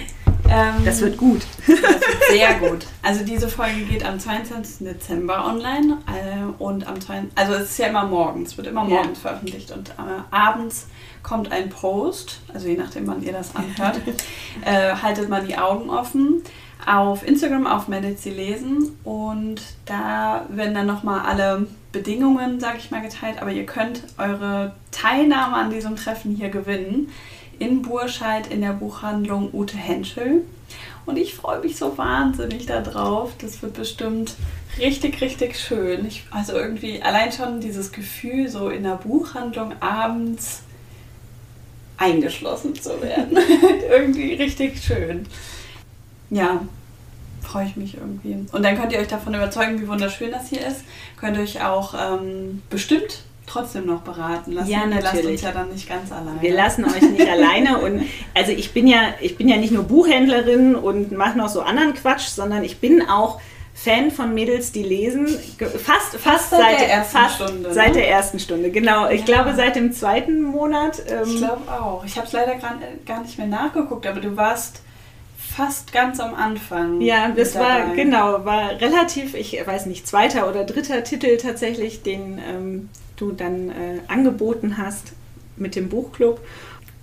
[0.49, 1.41] Ähm, das wird gut.
[1.67, 2.85] Das wird sehr gut.
[3.01, 4.87] Also diese Folge geht am 22.
[4.87, 9.17] Dezember online äh, und am 20, also es ist ja immer morgens, wird immer morgens
[9.17, 9.29] ja.
[9.29, 9.93] veröffentlicht und äh,
[10.31, 10.87] abends
[11.23, 13.99] kommt ein Post, also je nachdem, wann ihr das anhört,
[14.65, 16.43] äh, haltet mal die Augen offen
[16.85, 23.01] auf Instagram auf Medici lesen und da werden dann nochmal alle Bedingungen, sage ich mal,
[23.01, 27.09] geteilt, aber ihr könnt eure Teilnahme an diesem Treffen hier gewinnen
[27.59, 30.43] in Burscheid in der Buchhandlung Ute Henschel.
[31.05, 33.31] Und ich freue mich so wahnsinnig darauf.
[33.39, 34.35] Das wird bestimmt
[34.77, 36.05] richtig, richtig schön.
[36.05, 40.63] Ich, also irgendwie allein schon dieses Gefühl, so in der Buchhandlung abends
[41.97, 43.37] eingeschlossen zu werden.
[43.89, 45.25] irgendwie richtig schön.
[46.29, 46.61] Ja,
[47.41, 48.45] freue ich mich irgendwie.
[48.51, 50.81] Und dann könnt ihr euch davon überzeugen, wie wunderschön das hier ist.
[51.17, 54.69] Könnt ihr euch auch ähm, bestimmt trotzdem noch beraten lassen.
[54.69, 55.01] Ja, natürlich.
[55.03, 56.41] Wir lassen uns ja dann nicht ganz alleine.
[56.41, 57.79] Wir lassen euch nicht alleine.
[57.79, 58.03] Und
[58.35, 61.93] also ich bin ja, ich bin ja nicht nur Buchhändlerin und mache noch so anderen
[61.93, 63.39] Quatsch, sondern ich bin auch
[63.73, 65.27] Fan von Mädels, die lesen.
[65.27, 67.67] Fast, fast, seit, seit der ersten fast Stunde.
[67.69, 67.73] Ne?
[67.73, 69.09] Seit der ersten Stunde, genau.
[69.09, 71.01] Ich glaube seit dem zweiten Monat.
[71.07, 72.03] Ähm, ich glaube auch.
[72.03, 74.81] Ich habe es leider gar nicht mehr nachgeguckt, aber du warst
[75.37, 77.01] fast ganz am Anfang.
[77.01, 82.39] Ja, das war genau, war relativ, ich weiß nicht, zweiter oder dritter Titel tatsächlich, den
[82.39, 85.13] ähm, du dann äh, angeboten hast
[85.57, 86.39] mit dem Buchclub.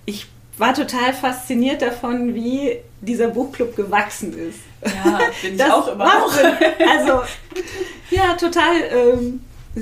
[0.07, 4.61] Ich war total fasziniert davon, wie dieser Buchclub gewachsen ist.
[4.85, 6.05] Ja, bin ich auch immer.
[6.05, 6.33] Auch,
[6.89, 7.23] also,
[8.11, 9.41] ja, total ähm,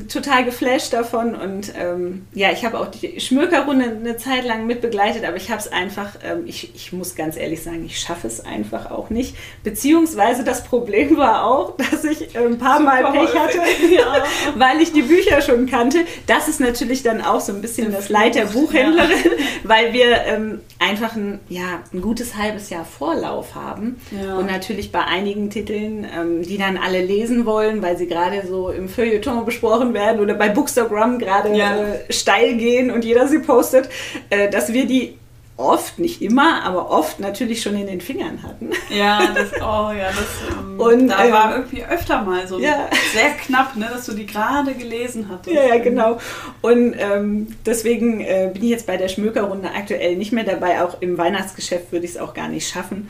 [0.08, 5.24] total geflasht davon und ähm, ja, ich habe auch die Schmökerrunde eine Zeit lang mitbegleitet,
[5.24, 8.42] aber ich habe es einfach, ähm, ich, ich muss ganz ehrlich sagen, ich schaffe es
[8.42, 9.36] einfach auch nicht.
[9.62, 13.58] Beziehungsweise das Problem war auch, dass ich äh, ein paar Super Mal Pech hatte,
[13.94, 14.24] ja.
[14.56, 16.06] weil ich die Bücher schon kannte.
[16.26, 19.44] Das ist natürlich dann auch so ein bisschen das Leid der Buchhändlerin, ja.
[19.64, 24.36] weil wir ähm, einfach ein, ja, ein gutes halbes Jahr Vorlauf haben ja.
[24.36, 28.70] und natürlich bei einigen Titeln, ähm, die dann alle lesen wollen, weil sie gerade so
[28.70, 31.76] im Feuilleton besprochen angesprochen werden oder bei Bookstagram gerade ja.
[31.76, 33.88] äh, steil gehen und jeder sie postet,
[34.30, 35.18] äh, dass wir die
[35.58, 38.70] oft, nicht immer, aber oft natürlich schon in den Fingern hatten.
[38.90, 42.88] Ja, das, oh ja, das ähm, und, da ähm, war irgendwie öfter mal so ja.
[43.12, 45.54] sehr knapp, ne, dass du die gerade gelesen hattest.
[45.54, 46.18] Ja, ja, genau.
[46.62, 50.82] Und ähm, deswegen äh, bin ich jetzt bei der Schmökerrunde aktuell nicht mehr dabei.
[50.82, 53.08] Auch im Weihnachtsgeschäft würde ich es auch gar nicht schaffen.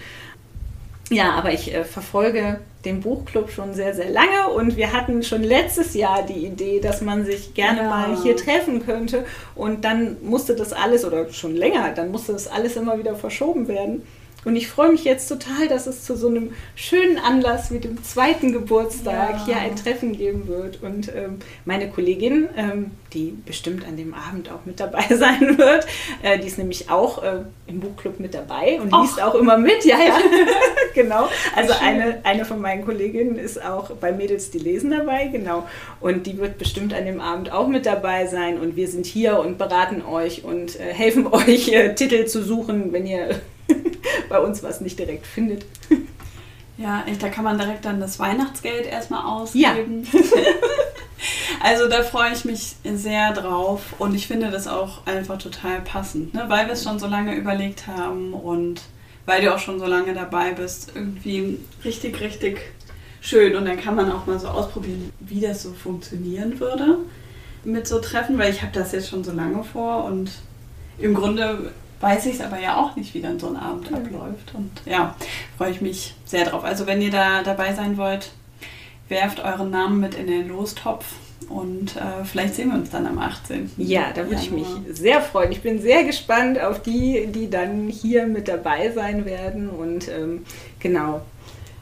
[1.10, 5.42] Ja, aber ich äh, verfolge den Buchclub schon sehr, sehr lange und wir hatten schon
[5.42, 7.88] letztes Jahr die Idee, dass man sich gerne ja.
[7.88, 12.48] mal hier treffen könnte und dann musste das alles, oder schon länger, dann musste das
[12.48, 14.02] alles immer wieder verschoben werden.
[14.44, 18.02] Und ich freue mich jetzt total, dass es zu so einem schönen Anlass wie dem
[18.02, 19.44] zweiten Geburtstag ja.
[19.46, 20.82] hier ein Treffen geben wird.
[20.82, 25.86] Und ähm, meine Kollegin, ähm, die bestimmt an dem Abend auch mit dabei sein wird,
[26.22, 29.02] äh, die ist nämlich auch äh, im Buchclub mit dabei und Och.
[29.02, 29.84] liest auch immer mit.
[29.84, 30.18] Ja, ja,
[30.94, 31.28] genau.
[31.54, 35.68] Also eine, eine von meinen Kolleginnen ist auch bei Mädels, die lesen dabei, genau.
[36.00, 38.58] Und die wird bestimmt an dem Abend auch mit dabei sein.
[38.58, 42.92] Und wir sind hier und beraten euch und äh, helfen euch, äh, Titel zu suchen,
[42.92, 43.40] wenn ihr
[44.28, 45.64] bei uns was nicht direkt findet.
[46.78, 50.06] Ja, da kann man direkt dann das Weihnachtsgeld erstmal ausgeben.
[50.12, 50.20] Ja.
[51.62, 56.34] also da freue ich mich sehr drauf und ich finde das auch einfach total passend,
[56.34, 56.44] ne?
[56.48, 58.82] weil wir es schon so lange überlegt haben und
[59.26, 60.92] weil du auch schon so lange dabei bist.
[60.94, 62.58] Irgendwie richtig, richtig
[63.20, 66.98] schön und dann kann man auch mal so ausprobieren, wie das so funktionieren würde
[67.64, 70.32] mit so Treffen, weil ich habe das jetzt schon so lange vor und
[70.98, 71.70] im Grunde
[72.02, 73.96] weiß ich es aber ja auch nicht, wie dann so ein Abend mhm.
[73.96, 74.54] abläuft.
[74.54, 75.14] Und ja,
[75.56, 76.64] freue ich mich sehr drauf.
[76.64, 78.32] Also wenn ihr da dabei sein wollt,
[79.08, 81.06] werft euren Namen mit in den Lostopf
[81.48, 83.70] und äh, vielleicht sehen wir uns dann am 18.
[83.76, 85.52] Ja, da würde ich mich sehr freuen.
[85.52, 89.68] Ich bin sehr gespannt auf die, die dann hier mit dabei sein werden.
[89.68, 90.44] Und ähm,
[90.78, 91.20] genau,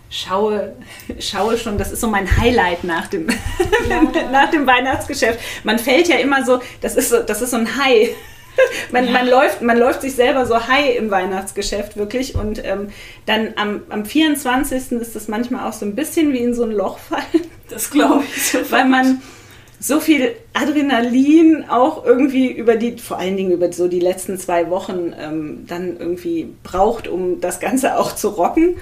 [0.08, 0.72] schaue,
[1.18, 3.28] schaue schon, das ist so mein Highlight nach dem,
[3.88, 4.02] ja.
[4.30, 5.38] nach dem Weihnachtsgeschäft.
[5.62, 8.10] Man fällt ja immer so, das ist so, das ist so ein High
[8.92, 9.12] man, ja.
[9.12, 12.88] man, läuft, man läuft sich selber so high im Weihnachtsgeschäft wirklich und ähm,
[13.26, 14.92] dann am, am 24.
[14.92, 17.46] ist das manchmal auch so ein bisschen wie in so ein Loch fallen.
[17.68, 18.42] Das glaube ich.
[18.52, 19.22] So weil man
[19.78, 24.68] so viel Adrenalin auch irgendwie über die, vor allen Dingen über so die letzten zwei
[24.68, 28.76] Wochen ähm, dann irgendwie braucht, um das Ganze auch zu rocken.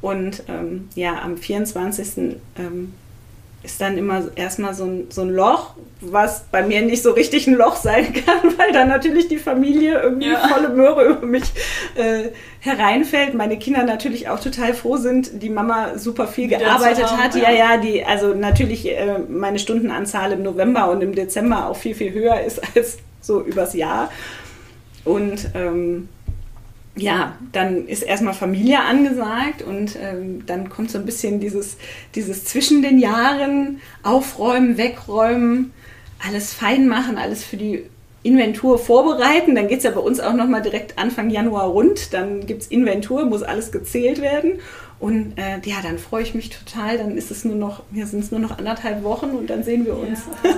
[0.00, 2.36] Und ähm, ja, am 24.
[2.56, 2.92] Ähm,
[3.64, 7.46] ist dann immer erstmal so ein, so ein Loch, was bei mir nicht so richtig
[7.46, 10.48] ein Loch sein kann, weil dann natürlich die Familie irgendwie ja.
[10.48, 11.44] volle Möhre über mich
[11.94, 12.28] äh,
[12.60, 13.34] hereinfällt.
[13.34, 17.34] Meine Kinder natürlich auch total froh sind, die Mama super viel Wieder gearbeitet haben, hat.
[17.36, 21.94] Ja, ja, die, also natürlich äh, meine Stundenanzahl im November und im Dezember auch viel,
[21.94, 24.10] viel höher ist als so übers Jahr.
[25.04, 26.08] Und ähm,
[26.96, 31.76] ja, dann ist erstmal Familie angesagt und ähm, dann kommt so ein bisschen dieses,
[32.14, 35.72] dieses zwischen den Jahren aufräumen, wegräumen,
[36.24, 37.84] alles fein machen, alles für die
[38.22, 39.54] Inventur vorbereiten.
[39.54, 42.14] Dann geht es ja bei uns auch nochmal direkt Anfang Januar rund.
[42.14, 44.60] Dann gibt es Inventur, muss alles gezählt werden.
[45.00, 46.96] Und äh, ja, dann freue ich mich total.
[46.96, 49.84] Dann ist es nur noch, hier sind es nur noch anderthalb Wochen und dann sehen
[49.84, 50.20] wir uns.
[50.42, 50.50] Ja.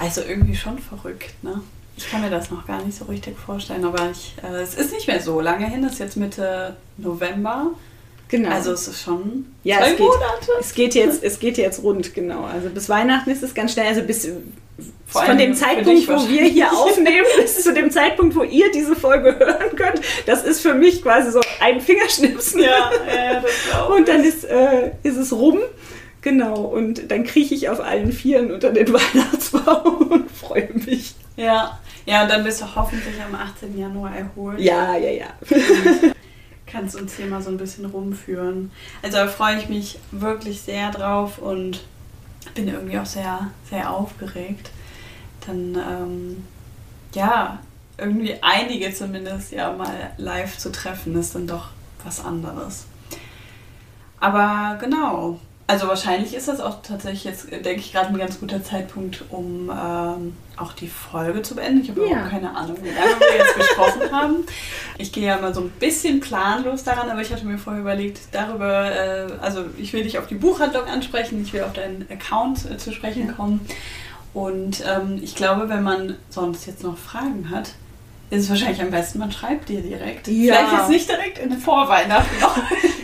[0.00, 1.62] Also irgendwie schon verrückt, ne?
[1.96, 4.92] Ich kann mir das noch gar nicht so richtig vorstellen, aber ich, äh, es ist
[4.92, 7.68] nicht mehr so lange hin, es ist jetzt Mitte November.
[8.28, 8.50] Genau.
[8.50, 10.50] Also es ist schon ja, zwei es geht, Monate.
[10.58, 12.44] Es geht, jetzt, es geht jetzt rund, genau.
[12.44, 13.86] Also bis Weihnachten ist es ganz schnell.
[13.86, 14.28] Also bis
[15.06, 19.38] von dem Zeitpunkt, wo wir hier aufnehmen, bis zu dem Zeitpunkt, wo ihr diese Folge
[19.38, 22.60] hören könnt, das ist für mich quasi so ein Fingerschnipsen.
[22.60, 25.60] Ja, ja das Und dann ist, äh, ist es rum.
[26.22, 31.14] Genau, und dann krieche ich auf allen Vieren unter den Weihnachtsbaum und freue mich.
[31.36, 33.78] Ja, ja, und dann bist du hoffentlich am 18.
[33.78, 34.60] Januar erholt.
[34.60, 35.26] Ja, ja, ja.
[36.66, 38.72] kannst uns hier mal so ein bisschen rumführen.
[39.02, 41.84] Also da freue ich mich wirklich sehr drauf und
[42.54, 44.70] bin irgendwie auch sehr, sehr aufgeregt.
[45.46, 46.44] Dann, ähm,
[47.14, 47.60] ja,
[47.96, 51.68] irgendwie einige zumindest ja mal live zu treffen, ist dann doch
[52.02, 52.86] was anderes.
[54.18, 58.62] Aber genau, also wahrscheinlich ist das auch tatsächlich jetzt, denke ich, gerade ein ganz guter
[58.62, 61.80] Zeitpunkt, um ähm, auch die Folge zu beenden.
[61.82, 62.06] Ich habe ja.
[62.08, 64.36] überhaupt keine Ahnung, wie lange wir jetzt gesprochen haben.
[64.98, 68.20] Ich gehe ja mal so ein bisschen planlos daran, aber ich hatte mir vorher überlegt,
[68.32, 72.70] darüber, äh, also ich will dich auf die Buchhandlung ansprechen, ich will auf deinen Account
[72.70, 73.66] äh, zu sprechen kommen.
[74.34, 77.70] Und ähm, ich glaube, wenn man sonst jetzt noch Fragen hat,
[78.30, 80.28] ist es wahrscheinlich am besten, man schreibt dir direkt.
[80.28, 80.54] Ja.
[80.54, 82.58] Vielleicht jetzt nicht direkt in Vorweihnachten noch.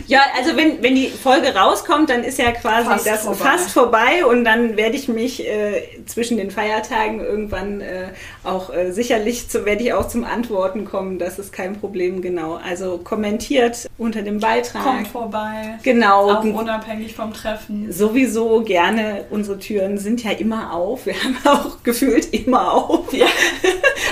[0.07, 3.37] Ja, also wenn, wenn die Folge rauskommt, dann ist ja quasi fast das vorbei.
[3.43, 8.09] fast vorbei und dann werde ich mich äh, zwischen den Feiertagen irgendwann äh,
[8.43, 11.19] auch äh, sicherlich zu, werde ich auch zum Antworten kommen.
[11.19, 12.59] Das ist kein Problem, genau.
[12.63, 14.83] Also kommentiert unter dem Beitrag.
[14.83, 15.77] Kommt vorbei.
[15.83, 16.31] Genau.
[16.31, 17.91] Auch unabhängig vom Treffen.
[17.91, 19.25] Sowieso gerne.
[19.29, 21.05] Unsere Türen sind ja immer auf.
[21.05, 23.13] Wir haben auch gefühlt immer auf.
[23.13, 23.27] Ja.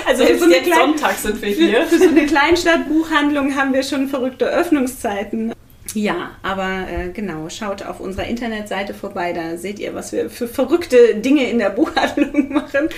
[0.06, 1.82] Also für so eine jetzt Sonntag sind wir hier.
[1.82, 5.52] Für, für so eine Kleinstadtbuchhandlung haben wir schon verrückte Öffnungszeiten.
[5.94, 10.48] Ja, aber äh, genau, schaut auf unserer Internetseite vorbei, da seht ihr, was wir für
[10.48, 12.88] verrückte Dinge in der Buchhandlung machen.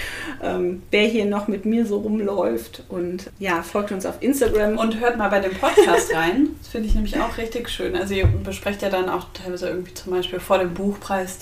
[0.43, 4.79] Ähm, wer hier noch mit mir so rumläuft und ja, folgt uns auf Instagram.
[4.79, 6.49] Und hört mal bei dem Podcast rein.
[6.59, 7.97] Das finde ich nämlich auch richtig schön.
[7.97, 11.39] Also ihr besprecht ja dann auch teilweise irgendwie zum Beispiel vor dem Buchpreis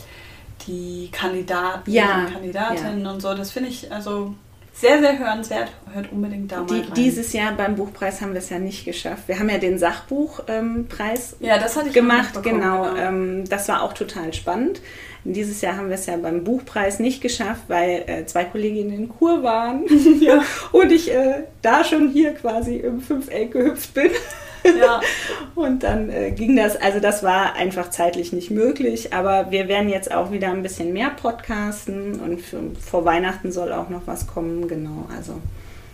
[0.67, 3.13] die Kandidaten ja, und Kandidatinnen ja.
[3.13, 3.35] und so.
[3.35, 4.35] Das finde ich also
[4.81, 5.71] sehr, sehr hörenswert.
[5.93, 6.95] Hört unbedingt da mal Die, rein.
[6.95, 9.25] Dieses Jahr beim Buchpreis haben wir es ja nicht geschafft.
[9.27, 12.43] Wir haben ja den Sachbuchpreis ähm, ja, das hatte ich gemacht.
[12.43, 12.97] Genau, genau.
[12.97, 14.81] Ähm, das war auch total spannend.
[15.25, 19.09] Dieses Jahr haben wir es ja beim Buchpreis nicht geschafft, weil äh, zwei Kolleginnen in
[19.11, 19.85] Kur waren
[20.21, 20.43] ja.
[20.73, 24.11] und ich äh, da schon hier quasi im Fünfeck gehüpft bin.
[24.65, 25.01] Ja.
[25.55, 29.89] Und dann äh, ging das, also das war einfach zeitlich nicht möglich, aber wir werden
[29.89, 34.27] jetzt auch wieder ein bisschen mehr podcasten und für, vor Weihnachten soll auch noch was
[34.27, 35.35] kommen, genau, also.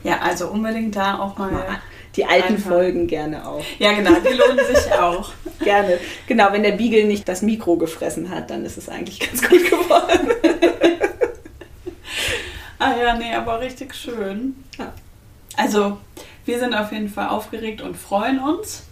[0.04, 1.80] Ja, also unbedingt da auch mal.
[2.14, 2.70] Die alten einfach.
[2.70, 3.64] Folgen gerne auch.
[3.78, 5.32] Ja, genau, die lohnen sich auch.
[5.62, 5.98] gerne.
[6.26, 9.64] Genau, wenn der Beagle nicht das Mikro gefressen hat, dann ist es eigentlich ganz gut
[9.68, 10.28] geworden.
[12.78, 14.54] ah ja, nee, aber richtig schön.
[14.78, 14.92] Ja.
[15.56, 15.98] Also,
[16.46, 18.84] wir sind auf jeden Fall aufgeregt und freuen uns.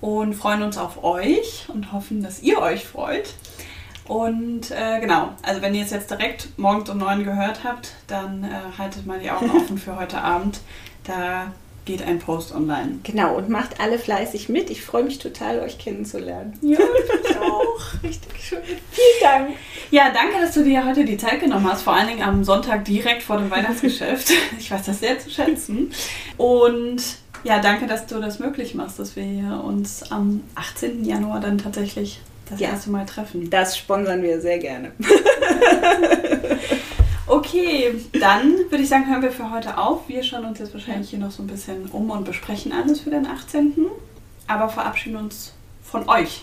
[0.00, 3.34] Und freuen uns auf euch und hoffen, dass ihr euch freut.
[4.04, 8.42] Und äh, genau, also wenn ihr es jetzt direkt morgens um neun gehört habt, dann
[8.42, 10.60] äh, haltet mal die Augen offen für heute Abend.
[11.04, 11.52] Da
[11.84, 12.98] geht ein Post online.
[13.02, 14.70] Genau, und macht alle fleißig mit.
[14.70, 16.58] Ich freue mich total, euch kennenzulernen.
[16.62, 16.78] Ja,
[17.42, 17.80] auch.
[18.02, 18.62] Richtig schön.
[18.62, 19.56] Vielen Dank.
[19.90, 22.84] Ja, danke, dass du dir heute die Zeit genommen hast, vor allen Dingen am Sonntag
[22.84, 24.32] direkt vor dem Weihnachtsgeschäft.
[24.58, 25.92] Ich weiß das sehr zu schätzen.
[26.36, 27.02] Und
[27.44, 31.04] ja, danke, dass du das möglich machst, dass wir uns am 18.
[31.04, 33.50] Januar dann tatsächlich das ja, erste Mal treffen.
[33.50, 34.92] Das sponsern wir sehr gerne.
[37.32, 40.06] Okay, dann würde ich sagen, hören wir für heute auf.
[40.06, 43.08] Wir schauen uns jetzt wahrscheinlich hier noch so ein bisschen um und besprechen alles für
[43.08, 43.74] den 18.
[44.48, 46.42] Aber verabschieden uns von euch